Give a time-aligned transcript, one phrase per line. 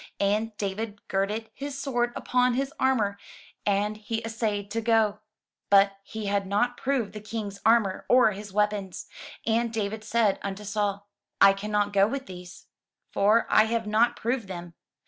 [0.19, 3.19] And David girded his sword upon his armour,
[3.67, 5.19] and he assayed to go;
[5.69, 8.51] 259 M Y BOOK HOUSE but he had not proved the King*s armor or his
[8.51, 9.05] weapons.
[9.45, 11.07] And David said unto Saul,
[11.39, 12.65] "I cannot go with these;
[13.11, 14.73] for I have not proved them."